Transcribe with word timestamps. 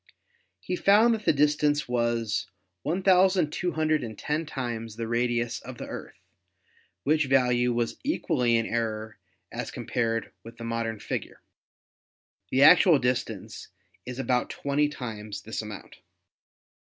He 0.59 0.75
found 0.75 1.13
that 1.13 1.25
the 1.25 1.31
distance 1.31 1.87
was 1.87 2.47
1,210 2.81 4.45
times 4.47 4.95
the 4.95 5.07
radius 5.07 5.59
of 5.61 5.77
the 5.77 5.85
Earth, 5.85 6.17
which 7.03 7.27
value 7.27 7.71
was 7.71 7.99
equally 8.03 8.55
in 8.57 8.65
error 8.65 9.19
as 9.51 9.69
compared 9.69 10.31
with 10.43 10.57
the 10.57 10.63
modern 10.63 10.99
figure. 10.99 11.43
The 12.49 12.63
actual 12.63 12.97
distance 12.97 13.67
is 14.03 14.17
about 14.17 14.49
twenty 14.49 14.89
times 14.89 15.43
this 15.43 15.61
amount. 15.61 15.97